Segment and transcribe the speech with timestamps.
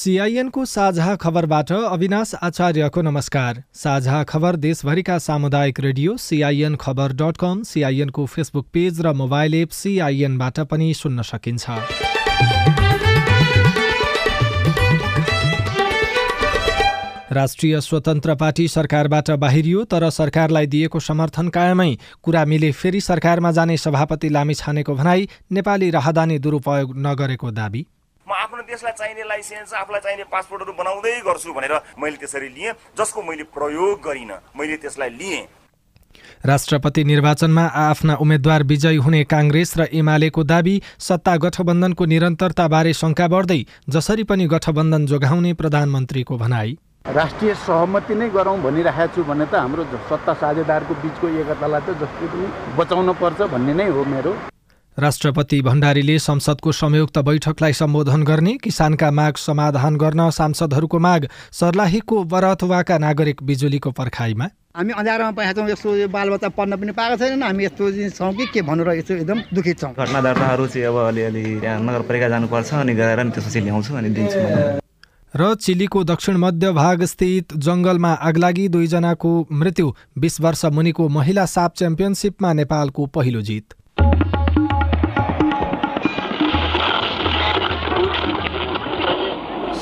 [0.00, 7.62] सिआइएनको साझा खबरबाट अविनाश आचार्यको नमस्कार। साझा खबर देशभरिका सामुदायिक radio CIN Khabar dot com
[7.62, 11.68] सिआइएनको Facebook page र मोबाइल एप सिआइएनबाट पनि सुन्न सकिन्छ।
[17.32, 21.90] राष्ट्रिय स्वतन्त्र पार्टी सरकारबाट बाहिरियो तर सरकारलाई दिएको समर्थन कायमै
[22.22, 27.86] कुरा मिले फेरि सरकारमा जाने सभापति लामिछानेको भनाई नेपाली राहदानी दुरुपयोग नगरेको दावी।
[28.30, 33.22] म आफ्नो देशलाई चाहिने लाइसेन्स आफूलाई चाहिने पासपोर्टहरू बनाउँदै गर्छु भनेर मैले त्यसरी लिएँ जसको
[33.26, 35.48] मैले प्रयोग गरिनँ। मैले त्यसलाई लिएँ।
[36.46, 43.60] राष्ट्रपति निर्वाचनमा आफ्ना उम्मेद्वार विजयी हुने काङ्ग्रेस र एमालेको दावी सत्ता गठबन्धनको निरन्तरताबारे शङ्का बढ्दै
[43.88, 46.78] जसरी पनि गठबन्धन जोगाउने प्रधानमन्त्रीको भनाई।
[47.18, 52.26] राष्ट्रिय सहमति नै गरौँ भनिरहेको छु भने त हाम्रो सत्ता साझेदारको बिचको एकतालाई त जसले
[52.30, 52.46] पनि
[52.78, 54.32] बचाउन पर्छ भन्ने नै हो मेरो।
[54.98, 62.98] राष्ट्रपति भण्डारीले संसदको संयुक्त बैठकलाई सम्बोधन गर्ने किसानका माग समाधान गर्न सांसदहरूको माग सर्लाहीको बरथवाका
[62.98, 67.64] नागरिक बिजुलीको पर्खाइमा हामी अँध्यारोमा पाएका छौँ यस्तो यो बालबच्चा पढ्न पनि पाएको छैनन् हामी
[67.64, 71.80] यस्तो छौँ कि के भन्नु रहेको एकदम दुखित छौँ। घटना दर्ताहरू चाहिँ अब अलिअलि त्यहाँ
[71.80, 74.78] नगरपालिका जानुपर्छ अनि गएर अनि त्यसपछि ल्याउँछु अनि दिन्छु
[75.34, 81.74] र चिलीको दक्षिण मध्य भाग स्थित जंगलमा आगलागी दुईजनाको मृत्यु बिस वर्ष मुनिको महिला साप
[81.76, 83.74] च्याम्पियनसिपमा नेपालको पहिलो जित।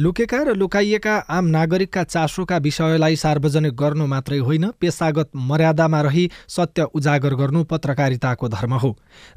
[0.00, 6.82] लुकेका र लुकाइएका आम नागरिकका चासोका विषयलाई सार्वजनिक गर्नु मात्रै होइन पेसागत मर्यादामा रही सत्य
[6.90, 8.90] उजागर गर्नु पत्रकारिताको धर्म हो।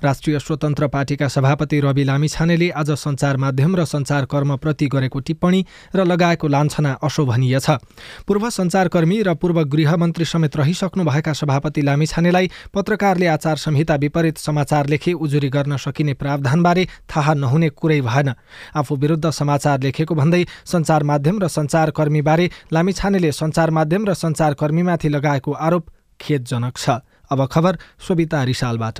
[0.03, 5.65] राष्ट्रिय स्वतन्त्र पार्टीका सभापति रवि लामिछानेले आज सञ्चार माध्यम र सञ्चारकर्मप्रति गरेको टिप्पणी
[5.95, 7.77] र लगाएको लान्छना अशोभनीय छ।
[8.25, 15.13] पूर्व सञ्चारकर्मी र पूर्व गृहमन्त्री समेत रहिसक्नुभएका सभापति लामिछानेलाई पत्रकारले आचार संहिता विपरीत समाचार लेखे
[15.13, 18.33] उजुरी गर्न सकिने प्रावधानबारे थाहा नहुने कुरै भएन।
[18.75, 25.51] आफू विरुद्ध समाचार लेखेको भन्दै सञ्चार माध्यम र सञ्चारकर्मीबारे लामिछानेले सञ्चार माध्यम र सञ्चारकर्मीमाथि लगाएको
[25.51, 25.85] आरोप
[26.19, 26.89] खेदजनक छ।
[27.31, 27.77] अब खबर
[28.07, 28.99] सोभिता रिसालबाट।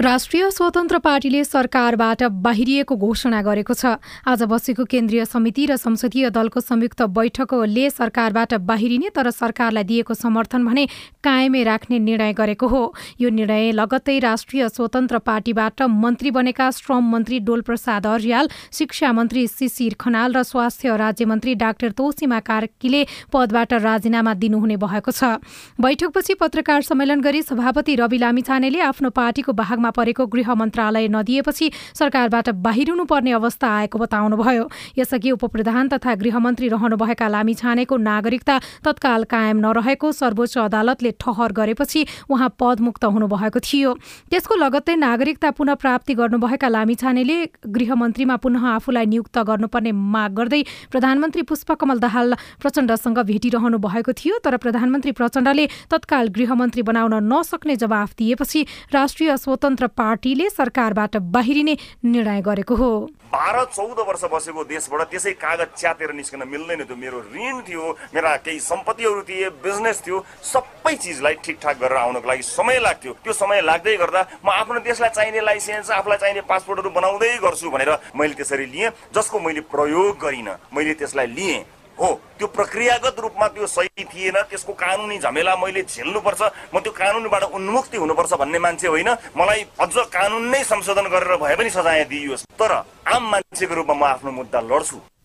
[0.00, 3.96] राष्ट्रिय स्वतन्त्र पार्टीले सरकारबाट बाहिरिएको घोषणा गरेको छ।
[4.28, 10.64] आज बसेको केन्द्रीय समिति र संसदीय दलको संयुक्त बैठकले सरकारबाट बाहिरिने तर सरकारलाई दिएको समर्थन
[10.66, 10.84] भने
[11.24, 12.82] कायमै राख्ने निर्णय गरेको हो।
[13.20, 19.96] यो निर्णय लगत्तै राष्ट्रिय स्वतन्त्र पार्टीबाट मन्त्री बनेका श्रम मन्त्री डोलप्रसाद अर्याल शिक्षा मन्त्री शिशिर
[19.96, 23.02] खनाल र स्वास्थ्य राज्यमन्त्री डाक्टर तोसिमा कार्कीले
[23.32, 25.40] पदबाट राजीनामा दिनुहुने भएको छ।
[25.80, 32.48] बैठकपछि पत्रकार सम्मेलन गरी सभापति रवि लामिछानेले आफ्नो पार्टीको भागमा परेको गृह मन्त्रालय नदिएपछि सरकारबाट
[32.66, 34.68] बाहिरिनु पर्ने अवस्था आएको बताउनुभयो।
[34.98, 42.48] यसअघि उपप्रधान तथा गृहमन्त्री रहनुभएका लामिछानेको नागरिकता तत्काल कायम नरहेको सर्वोच्च अदालतले ठहर गरेपछि उहाँ
[42.60, 43.94] पदमुक्त हुनुभएको थियो।
[44.30, 51.42] त्यसको लगत्तै नागरिकता पुनः प्राप्ति गर्नुभएका लामिछानेले गृहमन्त्रीमा पुनः आफूलाई नियुक्त गर्नुपर्ने माग गर्दै प्रधानमन्त्री
[51.42, 58.60] पुष्पकमल दाहाल प्रचण्डसँग भेटिरहनु भएको थियो तर प्रधानमन्त्री प्रचण्डले तत्काल गृहमन्त्री बनाउन नसक्ने जवाफ दिएपछि
[58.92, 62.90] राष्ट्रिय स्वतन्त्र पार्टीले सरकारबाट बाहिरिने निर्णय गरेको हो।
[63.26, 67.84] बाह्र चौध वर्ष बसेको देशबाट त्यसै कागज च्यातेर निस्कन मिल्दैन थियो। मेरो ऋण थियो
[68.14, 73.32] मेरा केही सम्पत्तिहरू थिए बिजनेस थियो सबै चिजलाई ठिकठाक गरेर आउनको लागि समय लाग्थ्यो। त्यो
[73.32, 78.34] समय लाग्दै गर्दा म आफ्नो देशलाई चाहिने लाइसेन्स आफूलाई चाहिने पासपोर्टहरू बनाउँदै गर्छु भनेर मैले
[78.34, 81.64] त्यसरी लिएँ जसको मैले प्रयोग गरिनँ। मैले त्यसलाई लिएँ।
[81.98, 82.08] हो
[82.38, 86.42] त्यो प्रक्रियागत रूपमा त्यो सही थिएन त्यसको कानुनी झमेला मैले झेल्नुपर्छ
[86.74, 91.56] म त्यो कानुनबाट उन्मुक्ति हुनुपर्छ भन्ने मान्छे होइन मलाई अझ कानुन नै संशोधन गरेर भए
[91.56, 92.72] पनि सजाय दिइयोस्। तर
[93.06, 95.15] आम मान्छेको रूपमा म आफ्नो मुद्दा लड्छु।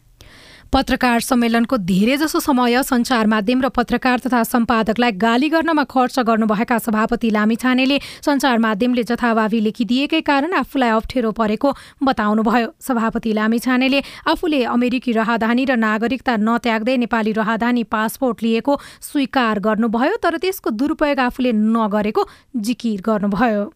[0.73, 7.29] पत्रकार सम्मेलनको धेरैजसो समय सञ्चार माध्यम र पत्रकार तथा सम्पादकलाई गाली गर्नमा खर्च गर्नुभएका सभापति
[7.29, 11.73] लामिछानेले सञ्चार माध्यमले जथाभावी लेखिदिएकै कारण आफूलाई अप्ठ्यारो परेको
[12.03, 14.01] बताउनुभयो। सभापति लामिछानेले
[14.31, 18.79] आफूले अमेरिकी राहदानी र नागरिकता नत्याग्दै नेपाली राहदानी पासपोर्ट लिएको
[19.11, 23.71] स्वीकार गर्नुभयो तर त्यसको दुरुपयोग आफूले नगरेको जिकिर गर्नुभयो।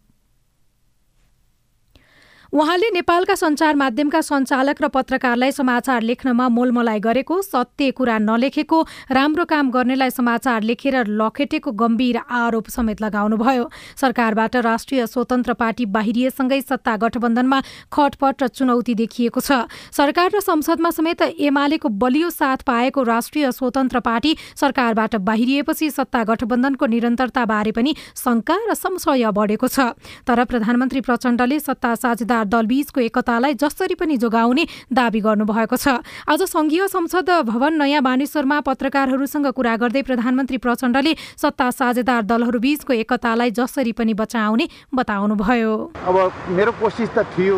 [2.55, 8.79] उहाँले नेपालका सञ्चार माध्यमका सञ्चालक र पत्रकारलाई समाचार लेख्नमा मोलमलाइ गरेको सत्य कुरा नलेखेको
[9.11, 13.67] राम्रो काम गर्नेलाई समाचार लेखेर लखेटेको गम्भीर आरोप समेत लगाउनुभयो।
[13.99, 17.59] सरकारबाट राष्ट्रिय स्वतन्त्र पार्टी बाहिरिएसँगै सत्ता गठबन्धनमा
[17.91, 23.99] खटपट र चुनौती देखिएको छ। सरकार र संसदमा समेत एमालेको बलियो साथ पाएको राष्ट्रिय स्वतन्त्र
[23.99, 29.91] पार्टी सरकारबाट बाहिरिएपछि सत्ता गठबन्धनको निरन्तरताबारे पनि शङ्का र संशय बढेको छ।
[30.23, 34.63] तर प्रधानमन्त्री प्रचण्डले सत्ता साझेदार दलबीचको एकतालाई जसरी पनि जोगाउने
[34.93, 35.87] दावी गर्नुभएको छ।
[36.25, 43.51] आज संघीय संसद भवन नयाँ बानेश्वरमा पत्रकारहरूसँग कुरा गर्दै प्रधानमन्त्री प्रचण्डले सत्ता साझेदार दलहरूबीचको एकतालाई
[43.51, 44.65] जसरी पनि बचाउने
[44.95, 45.73] बताउनुभयो।
[46.05, 46.17] अब
[46.49, 47.57] मेरो कोसिस त थियो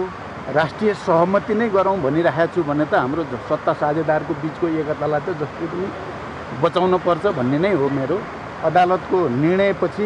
[0.56, 5.68] राष्ट्रिय सहमति नै गरौँ भनिरहेको छु भने त हाम्रो सत्ता साझेदारको बिचको एकतालाई त जसरी
[5.68, 5.88] पनि
[6.64, 8.18] बचाउनु पर्छ भन्ने नै हो मेरो।
[8.58, 10.06] अदालतको निर्णयपछि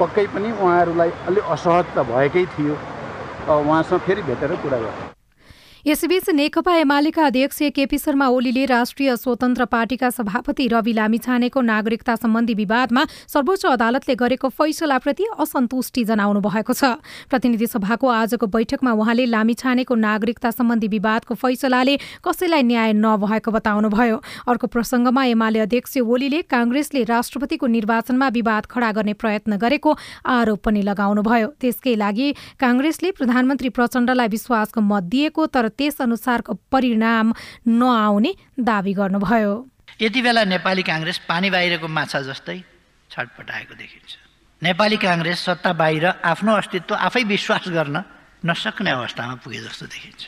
[0.00, 2.74] पक्कै पनि उहाँहरूलाई अलिक असहज त भएकै थियो।
[3.46, 5.11] उहाँसँग फेरि भेटेर कुरा गर्छ
[5.86, 12.54] यसैबीच नेकपा एमालेका अध्यक्ष केपी शर्मा ओलीले राष्ट्रिय स्वतन्त्र पार्टीका सभापति रवि लामिछानेको नागरिकता सम्बन्धी
[12.54, 19.94] विवादमा सर्वोच्च अदालतले गरेको फैसलाप्रति असन्तुष्टि जनाउनु भएको छ। प्रतिनिधि सभाको आजको बैठकमा उहाँले लामिछानेको
[19.96, 27.66] नागरिकता सम्बन्धी विवादको फैसलाले कसैलाई न्याय नभएको बताउनुभयो। अर्को प्रसङ्गमा एमाले अध्यक्ष ओलीले काङ्ग्रेसले राष्ट्रपतिको
[27.66, 29.96] निर्वाचनमा विवाद खडा गर्ने प्रयत्न गरेको
[30.30, 32.30] आरोप पनि लगाउनुभयो। त्यसकै लागि
[32.62, 37.32] काङ्ग्रेसले प्रधानमन्त्री प्रचण्डलाई विश्वासको मत दिएको तर त्यसअनुसारको परिणाम
[37.66, 39.52] नआउने दावी गर्नुभयो।
[40.00, 42.58] यति बेला नेपाली काङ्ग्रेस पानी बाहिरको माछा जस्तै
[43.10, 44.10] छटपटाएको देखिन्छ।
[44.62, 47.96] नेपाली काङ्ग्रेस सत्ता बाहिर आफ्नो अस्तित्व आफै विश्वास गर्न
[48.46, 50.22] नसक्ने अवस्थामा पुगे जस्तो देखिन्छ।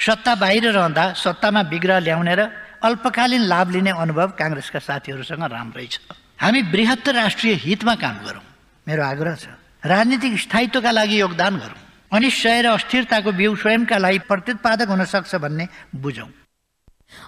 [0.00, 2.40] सत्ता बाहिर रहँदा सत्तामा विग्रह ल्याउने र
[2.80, 6.00] अल्पकालीन लाभ लिने अनुभव काङ्ग्रेसका साथीहरूसँग राम्रै छ।
[6.40, 8.44] हामी बृहत्तर राष्ट्रिय हितमा काम गरौँ।
[8.86, 9.46] मेरो आग्रह छ
[9.84, 11.80] राजनीतिक स्थायित्वका लागि योगदान गरौँ।
[12.12, 16.28] अनिश्चय र अस्थिरताको बिउ स्वयंका लागि प्रत्युत्पादक हुन सक्छ भन्ने बुझौँ।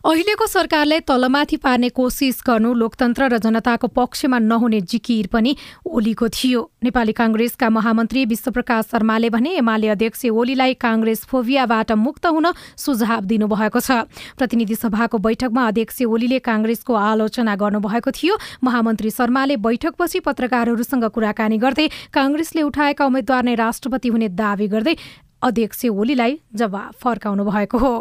[0.04, 6.60] अहिलेको सरकारले तलमाथि पार्ने कोसिस गर्नु लोकतन्त्र र जनताको पक्षमा नहुने जिकिर पनि ओलीको थियो।
[6.84, 13.80] नेपाली काङ्ग्रेसका महामन्त्री विश्वप्रकाश शर्माले भने एमाले अध्यक्ष ओलीलाई काङ्ग्रेस फोभियाबाट मुक्त हुन सुझाव दिनुभएको
[13.80, 13.90] छ।
[14.38, 21.88] प्रतिनिधि सभाको बैठकमा अध्यक्ष ओलीले काङ्ग्रेसको आलोचना गर्नुभएको थियो। महामन्त्री शर्माले बैठकपछि पत्रकारहरूसँग कुराकानी गर्दै
[22.12, 24.96] काङ्ग्रेसले उठाएका उम्मेद्वार नै राष्ट्रपति हुने दावी गर्दै
[25.42, 27.94] अध्यक्ष ओलीलाई जवाब फर्काउनु भएको हो।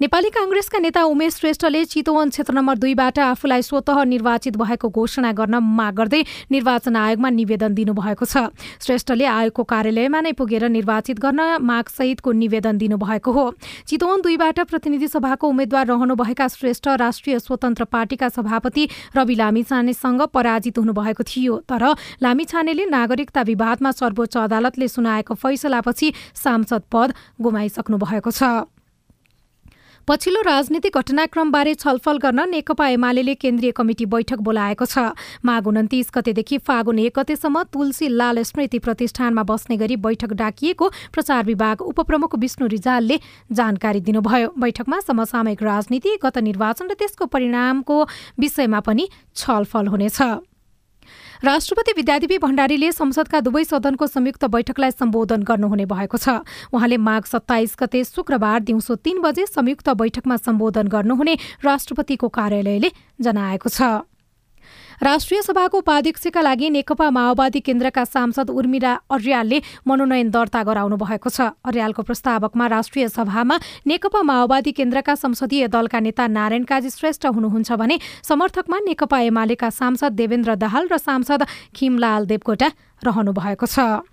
[0.00, 5.54] नेपाली काङ्ग्रेसका नेता उमेश श्रेष्ठले चितवन क्षेत्र नम्बर दुईबाट आफूलाई स्वतः निर्वाचित भएको घोषणा गर्न
[5.60, 8.48] माग गर्दै निर्वाचन आयोगमा निवेदन दिनुभएको छ।
[8.80, 13.44] श्रेष्ठले आयोगको कार्यालयमा नै पुगेर निर्वाचित गर्न मागसहितको निवेदन दिनुभएको हो।
[13.84, 21.28] चितवन दुईबाट प्रतिनिधि सभाको उम्मेद्वार रहनुभएका श्रेष्ठ राष्ट्रिय स्वतन्त्र पार्टीका सभापति रवि लामिछानेसँग पराजित हुनुभएको
[21.28, 21.84] थियो। तर
[22.24, 28.64] लामिछानेले नागरिकता विवादमा सर्वोच्च अदालतले सुनाएको फैसलापछि सांसद पद गुमाइसक्नु भएको छ।
[30.10, 35.14] पछिल्लो राजनीतिक घटनाक्रमबारे छलफल गर्न नेकपा एमाले केन्द्रीय कमिटी बैठक बोलाएको छ।
[35.46, 41.44] माघ उन्तिस गतेदेखि फागुन एक गतेसम्म तुलसी लाल स्मृति प्रतिष्ठानमा बस्ने गरी बैठक डाकिएको प्रचार
[41.46, 43.20] विभाग उपप्रमुख विष्णु रिजालले
[43.54, 48.02] जानकारी दिनुभयो। बैठकमा समसामयिक राजनीति गत निर्वाचन र त्यसको परिणामको
[48.40, 50.22] विषयमा पनि छलफल हुनेछ।
[51.42, 57.76] राष्ट्रपति विद्यादेवी भण्डारीले संसदका दुवै सदनको संयुक्त बैठकलाई सम्बोधन गर्नुहुने भएको छ। उहाँले माघ सत्ताइस
[57.80, 64.09] गते शुक्रबार दिउँसो तीन बजे संयुक्त बैठकमा सम्बोधन गर्नुहुने राष्ट्रपतिको कार्यालयले जनाएको छ।
[65.02, 71.40] राष्ट्रिय सभाको उपाध्यक्षका लागि नेकपा माओवादी केन्द्रका सांसद उर्मिला अर्यालले मनोनयन दर्ता गराउनु भएको छ।
[71.64, 73.56] अर्यालको प्रस्तावकमा राष्ट्रिय सभामा
[73.88, 80.12] नेकपा माओवादी केन्द्रका संसदीय दलका नेता नारायण काजी श्रेष्ठ हुनुहुन्छ भने समर्थकमा नेकपा एमालेका सांसद
[80.20, 82.68] देवेन्द्र दाहाल र सांसद खिमलाल देवकोटा
[83.00, 84.04] रहनु भएको छ।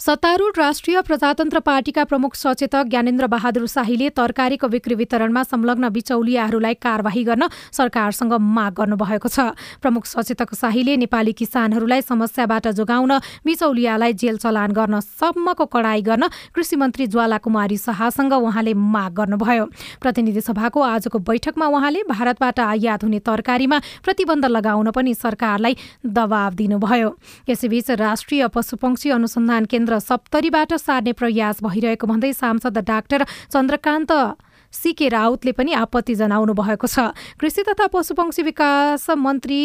[0.00, 7.22] सत्तारूढ राष्ट्रिय प्रजातन्त्र पार्टीका प्रमुख सचेतक ज्ञानेन्द्र बहादुर शाहीले तरकारीको बिक्री वितरणमा संलग्न बिचौलियाहरूलाई कारवाही
[7.24, 13.12] गर्न सरकारसँग माग गर्नुभएको छ। प्रमुख सचेतक शाहीले नेपाली किसानहरूलाई समस्याबाट जोगाउन
[13.42, 19.64] बिचौलियालाई जेल चलान गर्न सम्मको कडाई गर्न कृषि मन्त्री ज्वाला कुमारी शाहसँग उहाँले माग गर्नुभयो।
[19.98, 25.76] प्रतिनिधि सभाको आजको बैठकमा उहाँले भारतबाट आयात हुने तरकारीमा प्रतिबन्ध लगाउन पनि सरकारलाई
[26.06, 27.10] दबाव दिनुभयो।
[27.50, 34.12] यसैबीच राष्ट्रिय पशुपक्षी अनुसन्धान केन्द्र सप्तरीबाट सार्ने प्रयास भइरहेको भन्दै सांसद डाक्टर चन्द्रकान्त
[34.72, 39.60] सिके राउतले पनि आपत्ति जनाउनु भएको छ। कृषि तथा पशुपक्षी विकास मन्त्री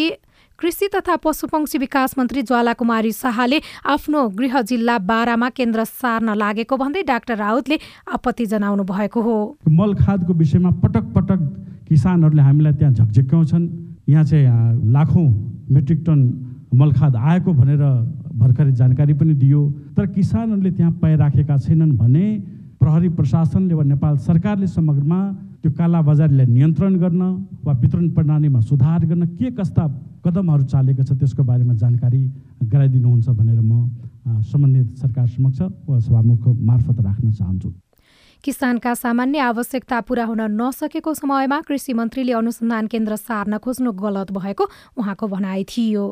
[0.59, 6.77] कृषि तथा पशुपक्षी विकास मन्त्री ज्वाला कुमारी शाहले आफ्नो गृह जिल्ला बारामा केन्द्र सार्न लागेको
[6.77, 9.37] भन्दै डाक्टर राउतले आपत्ति जनाउनु भएको हो।
[9.67, 11.39] मल खादको विषयमा पटक पटक
[11.89, 13.65] किसानहरूले हामीलाई त्यहाँ झकझक्याउँछन्।
[14.09, 14.47] यहाँ चाहिँ
[14.93, 15.27] लाखौँ
[15.71, 16.19] मेट्रिक टन
[16.73, 17.83] मलखाद आएको भनेर
[18.39, 19.61] भर्खरै जानकारी पनि दियो।
[19.97, 22.25] तर किसानहरूले त्यहाँ पाइ राखेका छैनन् भने
[22.79, 25.19] प्रहरी प्रशासनले वा नेपाल सरकारले समग्रमा
[25.61, 27.21] त्यो काला बजारीलाई नियन्त्रण गर्न
[27.65, 29.87] वा वितरण प्रणालीमा सुधार गर्न के कस्ता
[30.25, 32.21] कदमहरू चालेको छ त्यसको बारेमा जानकारी
[32.73, 37.69] गराइदिनुहुन्छ भनेर म सम्बन्धित सरकार समक्ष वा सभामुख मार्फत राख्न चाहन्छु।
[38.43, 44.63] किसानका सामान्य आवश्यकता पूरा हुन नसकेको समयमा कृषि मन्त्रीले अनुसन्धान केन्द्र सार्न खोज्नु गलत भएको
[44.99, 46.05] उहाँको भनाइ थियो।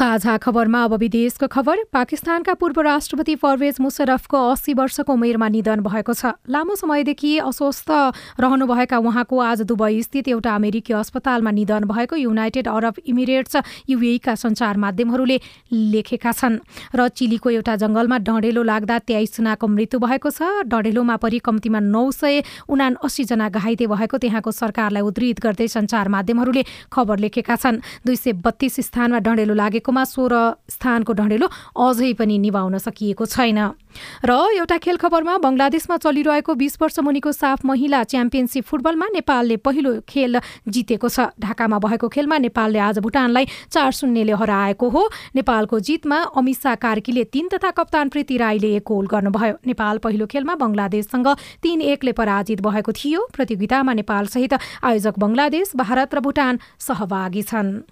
[0.00, 6.12] साझा खबरमा अब विदेशको खबर। पाकिस्तानका पूर्व राष्ट्रपति परवेज मुशरफको अस्सी वर्षको उमेरमा निधन भएको
[6.16, 12.68] छ। लामो समयदेखि अस्वस्थ रहनुभएका उहाँको आज दुबई स्थित एउटा अमेरिकी अस्पतालमा निधन भएको युनाइटेड
[12.70, 13.56] अरब इमिरेट्स
[13.92, 15.36] युएका सञ्चार माध्यमहरूले
[15.68, 16.56] लेखेका छन्।
[16.96, 22.40] र चिलीको एउटा जङ्गलमा डढेलो लाग्दा तेइसजनाको मृत्यु भएको छ। डढेलोमा परि कम्तीमा नौ सय
[22.72, 28.32] उना अस्सीजना घाइते भएको त्यहाँको सरकारलाई उद्धित गर्दै सञ्चार माध्यमहरूले खबर लेखेका छन्। दुई सय
[28.40, 30.34] बत्तीस स्थानमा डढेलो लागेको सकेकोमा सोह्र
[30.70, 33.74] स्थानको ढडेलो अझै पनि निभाउन सकिएको छैन।
[34.22, 39.90] र एउटा खेल खबरमा बङ्गलादेशमा चलिरहेको बिस वर्ष मुनिको साफ महिला च्याम्पियनसिप फुटबलमा नेपालले पहिलो
[40.06, 40.38] खेल
[40.70, 45.02] जितेको छ। ढाकामा भएको खेलमा नेपालले आज भुटानलाई चार शून्यले हराएको हो।
[45.34, 50.54] नेपालको जितमा अमिषा कार्कीले तीन तथा कप्तान प्रीति राईले एक गोल गर्नुभयो। नेपाल पहिलो खेलमा
[50.54, 51.28] बङ्गलादेशसँग
[51.62, 54.54] तीन एकले पराजित भएको थियो। प्रतियोगितामा नेपालसहित
[54.86, 57.82] आयोजक बङ्गलादेश भारत र भुटान सहभागी छन्।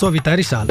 [0.00, 0.68] सोभिता रिसाल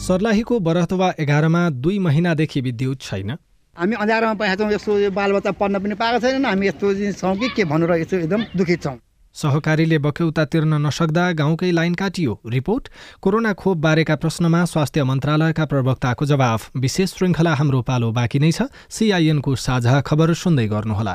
[0.00, 3.30] सर्लाहीको बरहतवा एघारमा दुई महिनादेखि विद्युत छैन।
[3.76, 7.64] हामी अँध्यारोमा पाएको छौँ यस्तो बालबच्चा पढ्न पनि पाएको छैन हामी यस्तो छौँ कि के
[7.64, 8.96] भन्नु रहेको एकदम दुखित छौँ।
[9.36, 12.88] सहकारीले बक्यौता तिर्न नसक्दा गाउँकै लाइन काटियो। रिपोर्ट
[13.20, 18.72] कोरोना खोप बारेका प्रश्नमा स्वास्थ्य मन्त्रालयका प्रवक्ताको जवाफ। विशेष श्रृङ्खला हाम्रो पालो बाँकी नै छ।
[18.88, 21.14] सिआइएनको साझा खबर सुन्दै गर्नुहोला।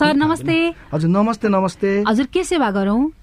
[0.00, 0.56] सर नमस्ते।
[0.92, 3.00] हजुर नमस्ते नमस्ते। हजुर के सेवा गरौँ?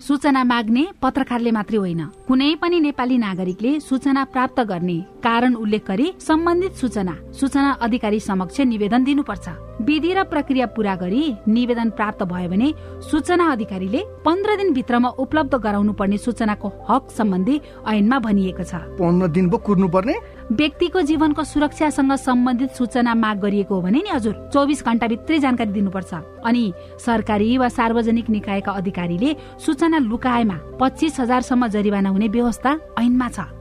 [0.00, 6.06] सूचना माग्ने पत्रकारले मात्रै होइन। कुनै पनि नेपाली नागरिकले सूचना प्राप्त गर्ने कारण उल्लेख गरी
[6.20, 12.48] सम्बन्धित सूचना सूचना अधिकारी समक्ष निवेदन दिनुपर्छ। विधि र प्रक्रिया पूरा गरी निवेदन प्राप्त भयो
[12.48, 18.74] भने सूचना अधिकारीले पन्ध्र दिन भित्रमा उपलब्ध गराउनु पर्ने सूचनाको हक सम्बन्धी ऐनमा भनिएको छ।
[18.98, 20.14] पन्ध्र दिन पो कुर्नु पर्ने
[20.52, 26.14] व्यक्तिको जीवनको सुरक्षासँग सम्बन्धित सूचना माग गरिएको हो भने नि हजुर चौबिस घण्टाभित्रै जानकारी दिनुपर्छ।
[26.44, 33.57] अनि सरकारी वा सार्वजनिक निकायका अधिकारीले सूचना लुकाएमा पच्चिस हजारसम्म जरिवाना हुने व्यवस्था ऐनमा छ।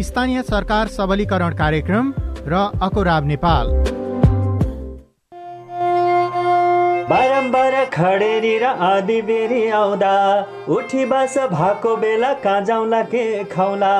[0.00, 2.12] स्थानीय सरकार सबलीकरण कार्यक्रम
[2.46, 3.66] र अकोराब नेपाल।
[7.10, 10.14] बारम्बार खडेरी र आधी बेरी आउँदा
[10.68, 13.94] उठी बास भएको बेला कहाँ जाउँला के खाउला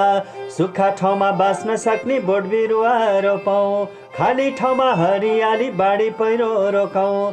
[0.57, 2.95] सुक्खा ठाउँमा बाँच्न सक्ने बोट बिरुवा
[3.26, 3.87] रोपौँ
[4.17, 7.33] खाली ठाउँमा हरियाली बाढी पहिरो रोकाउँ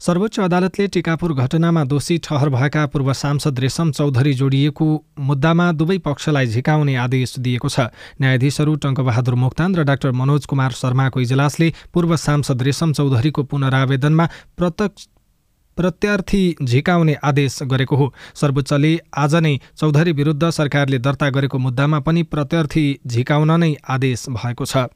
[0.00, 4.86] सर्वोच्च अदालतले टिकापुर घटनामा दोषी ठहर भएका पूर्व सांसद रेशम चौधरी जोडिएको
[5.20, 11.20] मुद्दामा दुवै पक्षलाई झिकाउने आदेश दिएको छ। न्यायाधीशहरू टङ्कबहादुर मोक्तान र डाक्टर मनोज कुमार शर्माको
[11.20, 14.26] इजलासले पूर्व सांसद रेशम चौधरीको पुनरावेदनमा
[14.56, 15.06] प्रत्यक्ष
[15.78, 22.22] प्रत्यार्थी झिकाउने आदेश गरेको हो। सर्वोच्चले आज नै चौधरी विरुद्ध सरकारले दर्ता गरेको मुद्दामा पनि
[22.32, 24.88] प्रत्यार्थी झिकाउन नै आदेश भएको छ।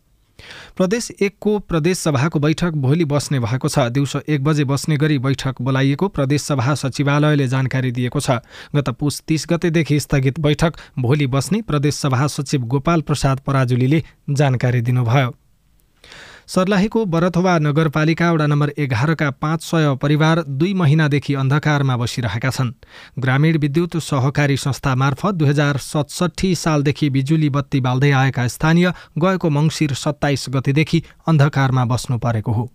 [0.76, 5.62] प्रदेश एकको प्रदेश सभाको बैठक भोलि बस्ने भएको छ। दिउँसो एक बजे बस्ने गरी बैठक
[5.62, 8.30] बोलाइएको प्रदेश सभा सचिवालयले जानकारी दिएको छ।
[8.76, 14.80] गत पुस तीस गतेदेखि स्थगित बैठक भोलि बस्ने प्रदेश सभा सचिव गोपाल प्रसाद पराजुलीले जानकारी
[14.80, 15.34] दिनुभयो।
[16.49, 22.73] सर्लाहीको बरथवा नगरपालिका वडा नम्बर एघारका पाँच सय परिवार दुई महिनादेखि अन्धकारमा बसिरहेका छन्।
[23.19, 29.50] ग्रामीण विद्युत सहकारी संस्था मार्फत दुई हजार सतसट्ठी सालदेखि बिजुली बत्ती बाल्दै आएका स्थानीय गएको
[29.50, 32.71] मङ्सिर सत्ताइस गतेदेखि अन्धकारमा बस्नु परेको हो।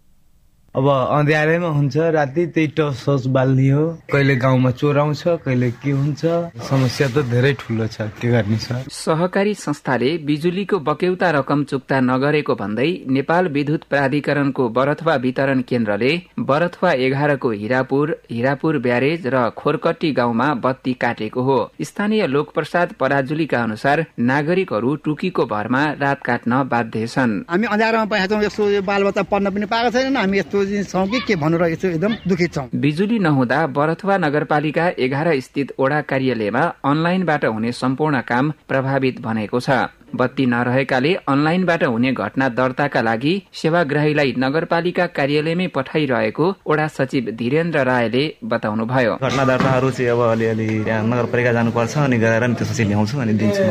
[0.75, 6.25] अब अँध्यारैमा हुन्छ राति त्यही टस बाल्ने हो। कहिले गाउँमा चोराउँछ कहिले के हुन्छ
[6.69, 8.83] समस्या त धेरै ठुलो छ के गर्ने सर?
[8.87, 16.91] सहकारी संस्थाले बिजुलीको बक्यौता रकम चुक्ता नगरेको भन्दै नेपाल विद्युत प्राधिकरणको बरथवा वितरण केन्द्रले बरथवा
[17.01, 24.95] एघारको हिरापुर हिरापुर ब्यारेज र खोरकट्टी गाउँमा बत्ती काटेको हो। स्थानीय लोकप्रसाद पराजुलीका अनुसार नागरिकहरू
[25.01, 30.17] टुकीको भरमा रात काट्न बाध्य छन्। हामी अँध्यारोमा पाएका यस्तो बालबच्चा पढ्न पनि पाएको छैन
[30.17, 35.73] हामी यस्तो छौँ कि के भन्नु एकदम दुखित छौँ। बिजुली नहुँदा बरथवा नगरपालिका एघार स्थित
[35.79, 39.69] ओडा कार्यालयमा अनलाइनबाट हुने सम्पूर्ण काम प्रभावित भनेको छ।
[40.15, 48.23] बत्ती नरहेकाले अनलाइनबाट हुने घटना दर्ताका लागि सेवाग्राहीलाई नगरपालिका कार्यालयमै पठाइरहेको ओडा सचिव धीरेन्द्र रायले
[48.43, 52.43] बताउनुभयो। घटना दर्ताहरू चाहिँ अब अलिअलि नगरपालिका जानुपर्छ अनि गएर
[52.79, 53.63] ल्याउँछु अनि दिन्छु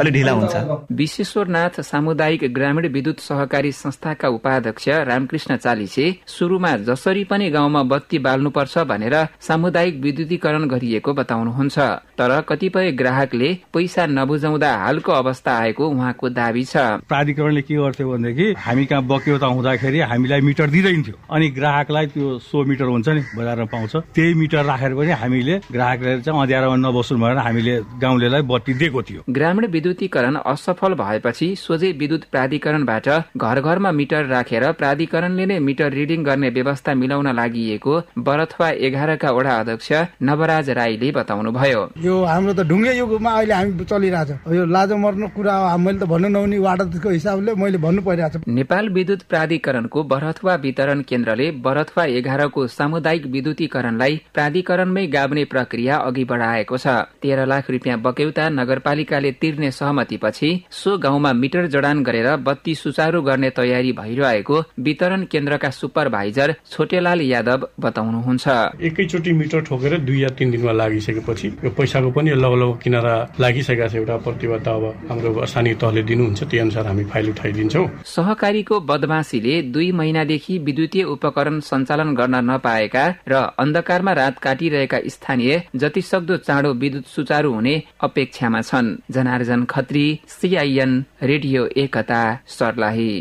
[0.00, 0.54] अलि ढिला हुन्छ।
[0.92, 8.78] विश्वेश्वरनाथ सामुदायिक ग्रामीण विद्युत सहकारी संस्थाका उपाध्यक्ष रामकृष्ण चालिसे सुरुमा जसरी पनि गाउँमा बत्ती बाल्नुपर्छ
[8.90, 11.78] भनेर सामुदायिक विद्युतीकरण गरिएको बताउनुहुन्छ।
[12.18, 16.76] तर कतिपय ग्राहकले पैसा नबुझाउँदा हालको अवस्था आएको उहाँको दावी छ।
[17.08, 22.64] प्राधिकरणले के गर्थ्यो भनेदेखि हामी कहाँ बक्यौता हुँदाखेरि हामीलाई मिटर दिँदैन्थ्यो। अनि ग्राहकलाई त्यो सो
[22.64, 27.38] मिटर हुन्छ नि बजारमा पाउँछ। त्यही मिटर राखेर पनि हामीले ग्राहकलाई चाहिँ अँध्यारोमा नबस्नु भनेर
[27.38, 34.24] हामीले गाउँलेलाई बत्ती दिएको थियो। ग्रामीण विद्युतीकरण असफल भएपछि सोझै विद्युत प्राधिकरणबाट घर घरमा मिटर
[34.26, 41.10] राखेर प्राधिकरणले नै मिटर रिडिङ गर्ने व्यवस्था मिलाउन लागि बरथवा एघारका वडा अध्यक्ष नवराज राईले
[41.10, 46.04] बताउनुभयो। यो हाम्रो त ढुङ्गे युगमा अहिले हामी चलिरहेछ। यो लाजो मर्नु कुरा मैले त
[46.04, 52.04] भन्नु नहुने वार्डको हिसाबले मैले भन्नु परिरहेको छ। नेपाल विद्युत प्राधिकरणको बरथवा वितरण केन्द्रले बरथवा
[52.18, 56.86] एघारको सामुदायिक विद्युतीकरणलाई प्राधिकरणमै गाब्ने प्रक्रिया अघि बढाएको छ।
[57.22, 63.50] तेह्र लाख रुपियाँ बक्यौता नगरपालिकाले तिर्ने सहमतिपछि सो गाउँमा मिटर जडान गरेर बत्ती सुचारू गर्ने
[63.50, 68.46] तयारी भइरहेको वितरण केन्द्रका सुपरभाइजर छोटेलाल यादव बताउनुहुन्छ।
[68.82, 73.94] एकैचोटि मिटर ठोकेर दुई या तिन दिनमा लागिसकेपछि यो पैसाको पनि लगलग किनारा लागिसकेको छ।
[73.94, 79.90] एउटा प्रतिबद्ध अब हाम्रो स्थानीय तहले दिनुहुन्छ त्यही अनुसार हामी फाइल उठाइदिन्छौँ। सहकारीको बदमासीले दुई
[79.92, 87.06] महिनादेखि विद्युतीय उपकरण सञ्चालन गर्न नपाएका र अन्धकारमा रात काटिरहेका स्थानीय जति सक्दो चाँडो विद्युत
[87.06, 93.12] सुचारू हुने अपेक्षामा छन्। Janarjan Khatri CIN radio Ekta Sarlahi.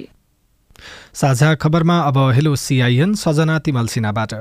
[1.14, 4.34] साझा खबरमा अब हेलो सिआइएन सजना तिमल सिन्हाबाट।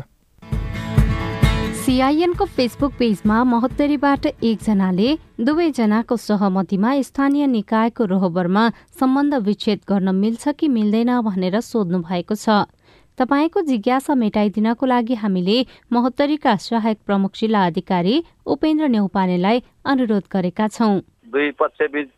[1.82, 5.08] सिआइएनको फेसबुक पेजमा महोत्तरीबाट एकजनाले
[5.40, 8.62] दुवैजनाको सहमतिमा स्थानीय निकायको रोहबरमा
[9.00, 12.70] सम्बन्ध विच्छेद गर्न मिल्छ कि मिल्दैन भनेर सोध्नु भएको छ।
[13.18, 15.58] तपाईँको जिज्ञासा मेटाइदिनको लागि हामीले
[15.92, 18.14] महोत्तरीका सहायक प्रमुख जिल्ला अधिकारी
[18.46, 20.94] उपेन्द्र नेउपानेलाई अनुरोध गरेका छौँ।
[21.34, 22.08] दुई पक्षबीच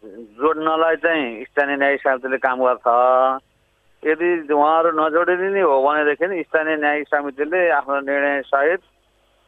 [0.44, 2.87] जोड्नलाई चाहिँ स्थानीय न्यायिक समितिले काम गर्छ।
[4.03, 8.92] यदि उहाँहरू नजोडिदिने हो भनेदेखि स्थानीय न्यायिक समितिले आफ्नो निर्णय सहित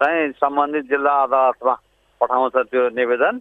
[0.00, 1.74] चाहिँ सम्बन्धित जिल्ला अदालतमा
[2.20, 3.40] पठाउँछ त्यो निवेदन।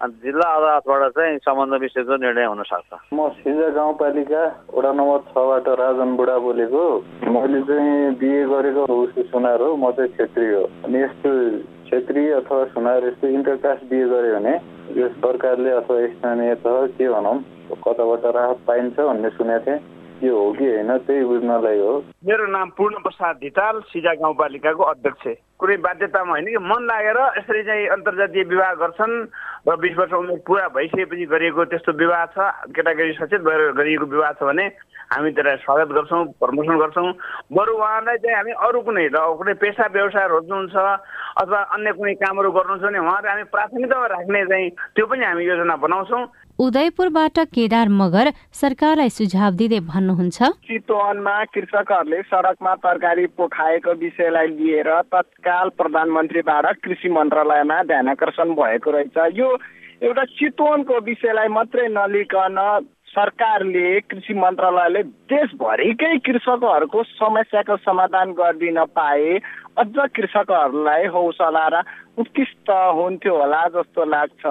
[0.00, 4.42] अनि जिल्ला अदालतबाट चाहिँ सम्बन्ध विषयको निर्णय हुन सक्छ म सिजा गाउँपालिका
[4.76, 6.84] वडा नम्बर छबाट राजन बुढा बोलेको।
[7.32, 11.30] मैले चाहिँ बिए गरेको उसको सुनार हो म चाहिँ छेत्री हो। अनि यस्तो
[11.86, 14.54] क्षेत्रीय अथवा सुनार यस्तो इन्टरकास्ट बिए गऱ्यो भने
[15.00, 17.36] यो सरकारले अथवा स्थानीय तह के भनौँ
[17.82, 19.80] कताबाट राहत पाइन्छ भन्ने सुनेको थिएँ।
[20.16, 21.92] के हो कि होइन त्यही बुझ्नलाई हो।
[22.24, 25.24] मेरो नाम पूर्ण प्रसाद धिताल सिजा गाउँपालिकाको अध्यक्ष।
[25.60, 29.14] कुनै बाध्यतामा होइन कि मन लागेर यसरी चाहिँ अन्तर्जातीय विवाह गर्छन्
[29.68, 32.38] र बिस वर्ष उमेर पुरा भइसकेपछि गरिएको त्यस्तो विवाह छ
[32.76, 34.66] केटाकेटी सचेत भएर गरिएको विवाह छ भने
[35.06, 37.12] हामी त्यसलाई स्वागत गर्छौँ प्रमोसन गर्छौँ।
[37.56, 42.50] बरु उहाँलाई चाहिँ हामी अरू कुनै र कुनै पेसा व्यवसाय रोज्नुहुन्छ अथवा अन्य कुनै कामहरू
[42.52, 46.24] गर्नुहुन्छ भने उहाँलाई हामी प्राथमिकतामा राख्ने चाहिँ त्यो पनि हामी योजना बनाउँछौँ।
[46.56, 55.45] उदयपुरबाट केदार मगर सरकारलाई सुझाव दिँदै भन्नुहुन्छ। चितवनमा कृषकहरूले सडकमा तरकारी पोखाएको विषयलाई लिएर तत्काल
[55.52, 59.56] प्रधानमन्त्रीबाट कृषि मन्त्रालयमा ध्यान आकर्षण भएको रहेछ। यो
[60.02, 65.02] एउटा चितवनको विषयलाई मात्रै नलिकन सरकारले कृषि मन्त्रालयले
[65.32, 69.38] देशभरिकै कृषकहरूको समस्याको समाधान गरिदिन पाए
[69.80, 71.80] अझ कृषकहरूलाई हौसला र
[72.18, 74.42] उत्कृष्ट हुन्थ्यो होला जस्तो लाग्छ।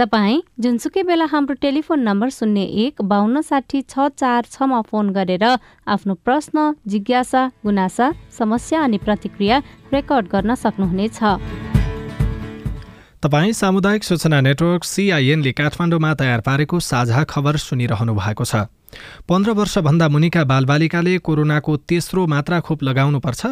[0.00, 5.44] तपाईँ जुनसुकै बेला हाम्रो टेलिफोन नम्बर शून्य एक बाहन्न साठी छ चार छमा फोन गरेर
[5.86, 11.77] आफ्नो प्रश्न जिज्ञासा गुनासा समस्या अनि प्रतिक्रिया रेकर्ड गर्न सक्नुहुनेछ।
[13.22, 18.70] तपाईँ सामुदायिक सूचना नेटवर्क सिआइएनले काठमाडौँमा तयार पारेको साझा खबर सुनिरहनु भएको छ।
[19.26, 23.42] पन्ध्र वर्षभन्दा मुनिका बालबालिकाले कोरोनाको तेस्रो मात्रा खोप लगाउनुपर्छ?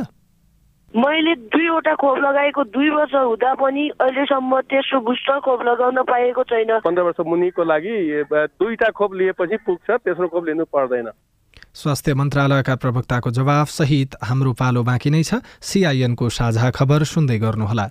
[0.94, 6.70] मैले दुईवटा खोप लगाएको दुई वर्ष हुँदा पनि अहिलेसम्म तेस्रो बुस्टर खोप लगाउन पाएको छैन।
[6.86, 7.96] पन्ध्र वर्ष मुनिको लागि
[8.30, 11.10] दुईटा खोप लिएपछि पुग्छ तेस्रो खोप लिनु पर्दैन।
[11.74, 17.90] स्वास्थ्य मन्त्रालयका प्रवक्ताको जवाफ सहित हाम्रो पालो बाँकी नै छ। सिआइएनको साझा खबर सुन्दै गर्नुहोला।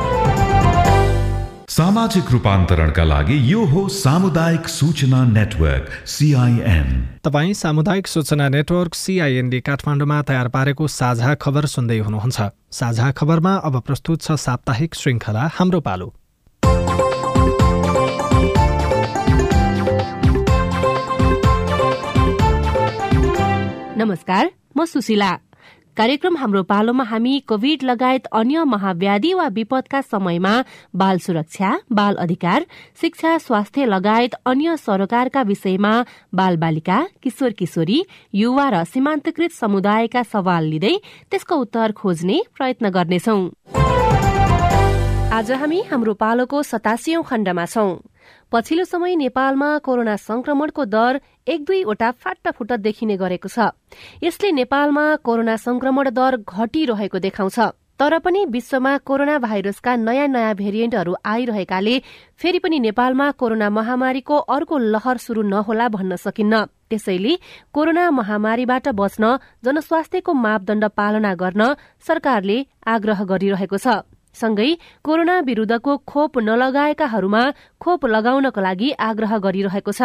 [1.71, 6.87] सामाजिक रूपान्तरणका लागि यो हो सामुदायिक सूचना नेटवर्क सिआइएन
[7.23, 12.39] तपाईँ सामुदायिक सूचना नेटवर्क सिआइएनले काठमाडौँमा तयार पारेको साझा खबर सुन्दै हुनुहुन्छ।
[12.75, 16.07] साझा खबरमा अब प्रस्तुत छ साप्ताहिक श्रृङ्खला हाम्रो पालो।
[23.95, 25.31] नमस्कार म सुशीला।
[25.97, 30.53] कार्यक्रम हाम्रो पालोमा हामी कोविड लगायत अन्य महाव्याधि वा विपदका समयमा
[30.95, 32.65] बाल सुरक्षा बाल अधिकार
[33.01, 35.93] शिक्षा स्वास्थ्य लगायत अन्य सरोकारका विषयमा
[36.33, 38.01] बाल बालिका किशोर किशोरी
[38.33, 40.95] युवा र सीमान्तकृत समुदायका सवाल लिँदै
[41.31, 43.41] त्यसको उत्तर खोज्ने प्रयत्न गर्नेछौं।
[45.31, 47.91] आज हामी हाम्रो पालोको सतासीौं खण्डमा छौं।
[48.51, 51.19] पछिल्लो समय नेपालमा कोरोना संक्रमणको दर
[51.51, 53.75] एक दुईवटा फाटाफुट्टा देखिने गरेको छ।
[54.23, 57.59] यसले नेपालमा कोरोना संक्रमण दर घटिरहेको देखाउँछ।
[57.99, 61.95] तर पनि विश्वमा कोरोना भाइरसका नयाँ नयाँ भेरिएन्टहरू आइरहेकाले
[62.39, 67.33] फेरि पनि नेपालमा कोरोना महामारीको अर्को लहर शुरू नहोला भन्न सकिन्न। त्यसैले
[67.73, 71.61] कोरोना महामारीबाट बच्न जनस्वास्थ्यको मापदण्ड पालना गर्न
[72.01, 74.01] सरकारले आग्रह गरिरहेको छ।
[74.33, 74.69] सँगै
[75.03, 77.43] कोरोना विरूद्धको खोप नलगाएकाहरूमा
[77.81, 80.01] खोप लगाउनको लागि आग्रह गरिरहेको छ।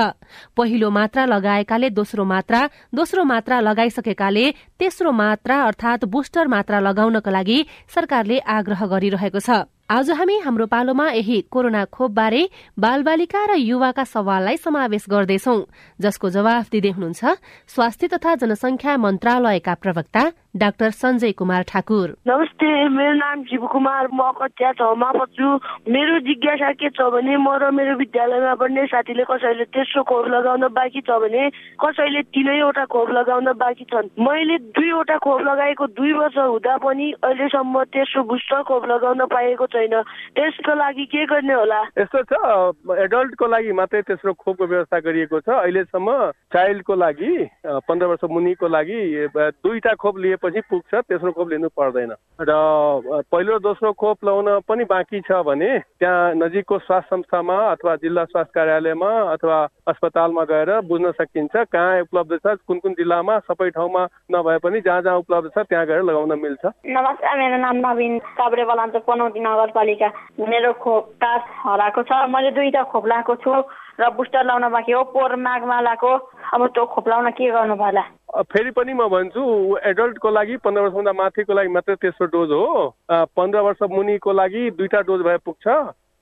[0.56, 2.60] पहिलो मात्रा लगाएकाले दोस्रो मात्रा
[2.94, 4.44] दोस्रो मात्रा लगाइसकेकाले
[4.78, 7.58] तेस्रो मात्रा अर्थात बुस्टर मात्रा लगाउनको लागि
[7.94, 12.42] सरकारले आग्रह गरिरहेको छ। आज हामी हाम्रो पालोमा यही कोरोना खोपबारे
[12.74, 15.54] बालबालिका र युवाका सवाललाई समावेश गर्दैछौ
[16.02, 17.22] जसको जवाफ दिँदै हुनुहुन्छ
[17.70, 20.22] स्वास्थ्य तथा जनसंख्या मन्त्रालयका प्रवक्ता
[20.56, 25.48] डाक्टर सञ्जय कुमार ठाकुर। नमस्ते मेरो नाम शिव कुमार म कक्षा छमा पढ्छु।
[25.92, 30.64] मेरो जिज्ञासा के छ भने म र मेरो विद्यालयमा पढ्ने साथीले कसैले तेस्रो खोप लगाउन
[30.72, 31.42] बाँकी छ भने
[31.76, 37.84] कसैले तिनैवटा खोप लगाउन बाँकी छन्। मैले दुईवटा खोप लगाएको दुई वर्ष हुँदा पनि अहिलेसम्म
[37.92, 39.94] तेस्रो बुस्टर खोप लगाउन पाएको छैन।
[40.40, 41.80] त्यसको लागि के गर्ने होला?
[42.00, 42.32] यस्तो छ
[43.04, 46.08] एडल्टको लागि मात्रै तेस्रो खोपको व्यवस्था गरिएको छ। अहिलेसम्म
[46.48, 47.32] चाइल्डको लागि
[47.84, 49.00] पन्ध्र वर्ष मुनिको लागि
[49.36, 52.52] दुईटा खोप लिएपछि पुग्छ तेस्रो खोप लिनु पर्दैन। र
[53.32, 58.52] पहिलो दोस्रो खोप लगाउन पनि बाँकी छ भने त्यहाँ नजिकको स्वास्थ्य संस्थामा अथवा जिल्ला स्वास्थ्य
[58.54, 64.58] कार्यालयमा अथवा अस्पतालमा गएर बुझ्न सकिन्छ कहाँ उपलब्ध छ कुन कुन जिल्लामा सबै ठाउँमा नभए
[64.64, 69.04] पनि जहाँ जहाँ उपलब्ध छ त्यहाँ गएर लगाउन मिल्छ। नमस्कार मेरो नाम नवीन काभ्रे बलाञ्चोक
[69.06, 70.08] पनौती नगरपालिका।
[70.40, 73.52] मेरो खोप कार्ड हराएको छ। मैले दुईटा खोप लगाएको छु।
[74.00, 76.12] र बुस्टर लाउन बाँकी हो पोहोर माघमा लगाएको
[76.52, 78.04] अब त्यो खोप लाउन के गर्नु पर्ला
[78.44, 79.42] फेरि पनि म भन्छु
[79.88, 85.00] एडल्टको लागि पन्ध्र वर्षभन्दा माथिको लागि मात्रै तेस्रो डोज हो। पन्ध्र वर्ष मुनिको लागि दुईटा
[85.08, 85.66] डोज भए पुग्छ।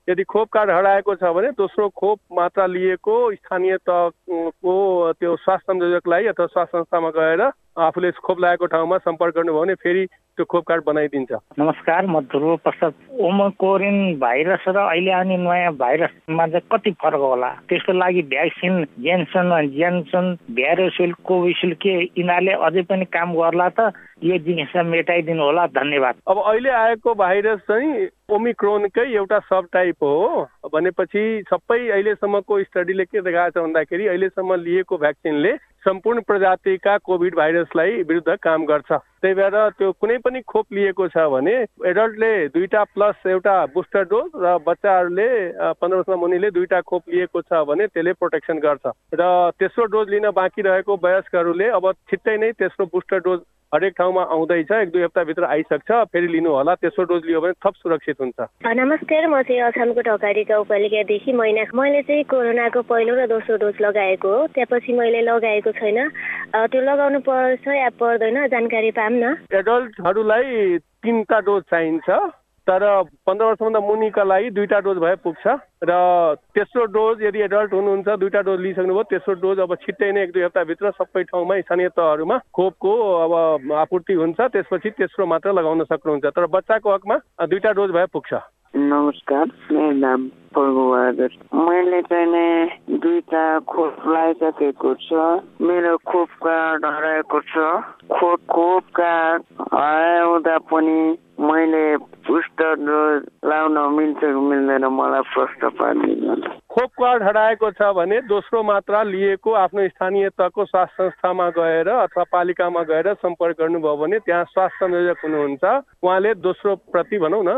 [0.07, 4.75] यदि खोप कार्ड हराएको छ भने दोस्रो खोप मात्रा लिएको स्थानीय तहको
[5.19, 7.43] त्यो स्वास्थ्य संयोजकलाई अथवा स्वास्थ्य संस्थामा गएर
[7.75, 10.05] आफूले खोप लगाएको ठाउँमा सम्पर्क गर्नुभयो भने फेरि
[10.37, 16.47] त्यो खोप कार्ड बनाइदिन्छ। नमस्कार म ध्रुव प्रसाद। ओमोकोरिन भाइरस र अहिले आउने नयाँ भाइरसमा
[16.47, 17.49] चाहिँ कति फरक होला?
[17.67, 23.91] त्यसको लागि vaccine Janssen Janssen Verocell Covishield के यिनीहरूले अझै पनि काम गर्ला त
[24.23, 25.67] यो जिनिस मेटाइदिनु होला?
[25.75, 33.05] धन्यवाद। अब अहिले आएको भाइरस चाहिँ ओमिक्रोनकै एउटा सब टाइप हो। भनेपछि सबै अहिलेसम्मको स्टडीले
[33.05, 35.53] के देखाएको छ भन्दाखेरि अहिलेसम्म लिएको भ्याक्सिनले
[35.85, 41.25] सम्पूर्ण प्रजातिका कोभिड भाइरसलाई विरुद्ध काम गर्छ। त्यही भएर त्यो कुनै पनि खोप लिएको छ
[41.29, 41.53] भने
[41.85, 45.29] एडल्टले दुईटा प्लस एउटा बुस्टर डोज र बच्चाहरूले
[45.77, 50.29] पन्ध्र वर्ष मुनिले दुईटा खोप लिएको छ भने त्यसले प्रोटेक्सन गर्छ। र तेस्रो डोज लिन
[50.33, 53.39] बाँकी रहेको वयस्कहरूले अब छिट्टै नै तेस्रो बुस्टर डोज
[53.75, 57.73] हरेक ठाउँमा आउँदैछ एक दुई हप्ताभित्र आइसक्छ फेरि लिनु होला तेस्रो डोज लियो भने थप
[57.75, 63.55] सुरक्षित हुन्छ। नमस्कार म चाहिँ अछामको ढकाडी गाउँपालिकादेखि मैना। मैले चाहिँ कोरोनाको पहिलो र दोस्रो
[63.59, 65.99] डोज लगाएको हो त्यसपछि मैले लगाएको छैन।
[66.55, 72.07] त्यो लगाउनु पर्छ या पर्दैन जानकारी पाऊँ न। एडल्टहरूलाई तिनवटा डोज चाहिन्छ।
[72.67, 72.83] तर
[73.27, 75.45] पन्ध्र वर्षभन्दा मुनिका लागि दुईवटा डोज भए पुग्छ
[75.85, 75.93] र
[76.55, 80.43] तेस्रो डोज यदि एडल्ट हुनुहुन्छ दुईवटा डोज लिइसक्नुभयो तेस्रो डोज अब छिट्टै नै एक दुई
[80.43, 86.45] हप्ताभित्र सबै ठाउँमा स्थानीय तहहरूमा खोपको अब आपूर्ति हुन्छ त्यसपछि तेस्रो मात्र लगाउन सक्नुहुन्छ। तर
[86.57, 88.33] बच्चाको हकमा दुईवटा डोज भए पुग्छ।
[88.75, 90.25] नमस्कार मेरो नाम
[90.55, 95.09] बहादुर। मैले चाहिँ दुईटा खोप लगाइसकेको छ।
[95.61, 97.53] मेरो खोप कार्ड हराएको छ।
[98.11, 100.97] खोप कार्ड हराउँदा पनि
[101.37, 101.85] मैले
[102.25, 102.75] बुस्टर
[103.45, 106.35] लाउन मिल्छ कि मिल्दैन मलाई प्रश्न पारिदिनु
[106.69, 112.23] खोप कार्ड हराएको छ भने दोस्रो मात्रा लिएको आफ्नो स्थानीय तहको स्वास्थ्य संस्थामा गएर अथवा
[112.31, 115.63] पालिकामा गएर सम्पर्क गर्नुभयो भने त्यहाँ स्वास्थ्य संयोजक हुनुहुन्छ
[116.03, 117.57] उहाँले दोस्रो प्रति भनौँ न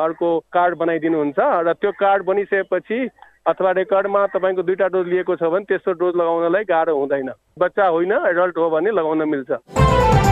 [0.00, 3.00] अर्को कार्ड बनाइदिनुहुन्छ र त्यो कार्ड बनिसकेपछि
[3.46, 8.12] अथवा रेकर्डमा तपाईँको दुईवटा डोज लिएको छ भने तेस्रो डोज लगाउनलाई गाह्रो हुँदैन बच्चा होइन
[8.24, 10.23] एडल्ट हो भने लगाउन मिल्छ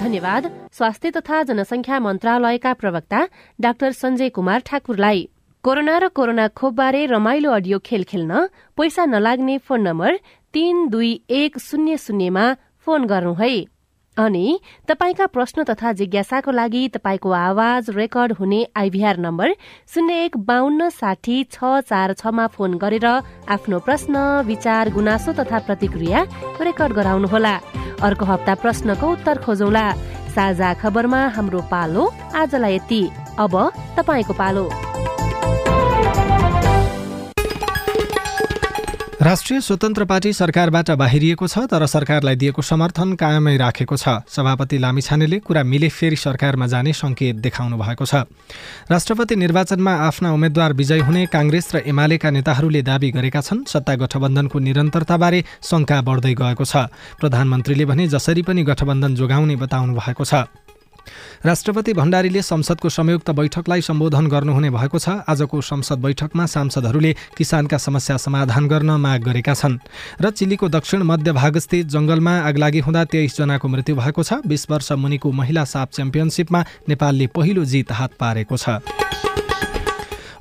[0.00, 3.20] धन्यवाद। स्वास्थ्य तथा जनसंख्या मन्त्रालयका प्रवक्ता
[3.60, 5.28] डाक्टर सञ्जय कुमार ठाकुरलाई।
[5.64, 10.16] कोरोना र कोरोना खोपबारे रमाइलो अडियो खेल खेल्न पैसा नलाग्ने फोन नम्बर
[10.54, 12.46] तीन दुई एक शून्य शून्यमा
[12.86, 13.52] फोन गर्नु है।
[14.16, 19.52] अनि तपाईँका प्रश्न तथा जिज्ञासाको लागि तपाईँको आवाज रेकर्ड हुने आइभीआर नम्बर
[19.94, 26.26] शून्य एक बान्न साठी छ चार छमा फोन गरेर आफ्नो प्रश्न विचार गुनासो तथा प्रतिक्रिया
[26.60, 27.54] रेकर्ड गराउनुहोला।
[28.02, 29.86] अर्को हप्ता प्रश्नको उत्तर खोजौला।
[30.34, 33.02] साझा खबरमा हाम्रो पालो आजलाई यति।
[33.38, 33.54] अब
[33.98, 34.68] तपाईँको पालो।
[39.20, 45.38] राष्ट्रिय स्वतन्त्र पार्टी सरकारबाट बाहिरिएको छ तर सरकारलाई दिएको समर्थन कायमै राखेको छ। सभापति लामिछानेले
[45.44, 48.24] कुरा मिले फेरि सरकारमा जाने सङ्केत देखाउनु भएको छ।
[48.88, 54.58] राष्ट्रपति निर्वाचनमा आफ्ना उम्मेद्वार विजय हुने काङ्ग्रेस र एमालेका नेताहरूले दावी गरेका छन् सत्ता गठबन्धनको
[54.58, 56.88] निरन्तरताबारे शङ्का बढ्दै गएको छ।
[57.20, 60.48] प्रधानमन्त्रीले भने जसरी पनि गठबन्धन जोगाउने बताउनु भएको छ।
[61.44, 68.16] राष्ट्रपति भण्डारीले संसदको संयुक्त बैठकलाई सम्बोधन गर्नुहुने भएको छ। आजको संसद बैठकमा सांसदहरूले किसानका समस्या
[68.16, 69.78] समाधान गर्न माग गरेका छन्
[70.20, 75.32] र चिलीको दक्षिण मध्य भागस्थित जंगलमा आगलागी हुँदा तेइसजनाको मृत्यु भएको छ। बिस वर्ष मुनिको
[75.32, 78.84] महिला साप च्याम्पियनसिपमा नेपालले पहिलो जित हात पारेको छ।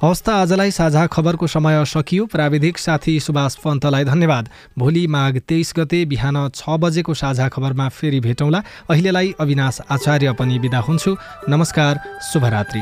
[0.01, 6.05] हवस् आजलाई साझा खबरको समय सकियो। प्राविधिक साथी सुभाष पन्तलाई धन्यवाद। भोलि माघ तेइस गते
[6.05, 11.15] बिहान छ बजेको साझा खबरमा फेरि भेटौँला। अहिलेलाई अविनाश आचार्य पनि बिदा हुन्छु।
[11.49, 11.99] नमस्कार
[12.33, 12.81] शुभरात्री।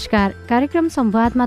[0.00, 1.38] नमस्कार। कार्यक्रम संवादमा